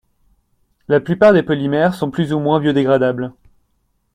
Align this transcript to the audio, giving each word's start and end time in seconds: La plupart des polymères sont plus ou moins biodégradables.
La 0.87 0.99
plupart 0.99 1.31
des 1.31 1.43
polymères 1.43 1.93
sont 1.93 2.09
plus 2.09 2.33
ou 2.33 2.39
moins 2.39 2.59
biodégradables. 2.59 3.33